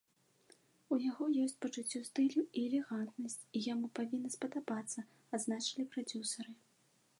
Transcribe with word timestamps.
У 0.95 0.97
яго 1.09 1.25
ёсць 1.43 1.59
пачуццё 1.65 2.01
стылю 2.09 2.41
і 2.57 2.63
элегантнасць, 2.69 3.37
і 3.59 3.63
яму 3.73 3.87
павінна 4.01 4.33
спадабацца, 4.39 4.99
адзначылі 5.39 5.89
прадзюсары. 5.93 6.51